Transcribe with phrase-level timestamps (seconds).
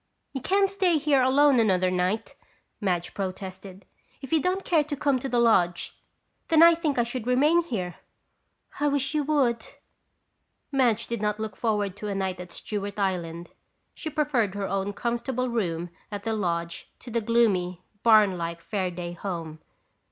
[0.33, 2.33] "You can't stay here alone another night,"
[2.79, 3.85] Madge protested.
[4.19, 5.95] "If you don't care to come to the lodge,
[6.47, 7.97] then I think I should remain here."
[8.79, 9.63] "I wish you would!"
[10.71, 13.51] Madge did not look forward to a night at Stewart Island.
[13.93, 19.13] She preferred her own comfortable room at the lodge to the gloomy, barn like Fairaday
[19.15, 19.59] home.